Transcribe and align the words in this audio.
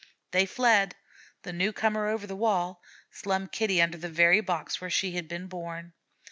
They 0.31 0.47
fled, 0.47 0.95
the 1.43 1.53
newcomer 1.53 2.07
over 2.07 2.25
the 2.25 2.35
wall, 2.35 2.81
Slum 3.11 3.47
Kitty 3.47 3.79
under 3.79 3.99
the 3.99 4.09
very 4.09 4.41
box 4.41 4.81
where 4.81 4.89
she 4.89 5.11
had 5.11 5.27
been 5.27 5.45
born. 5.45 5.93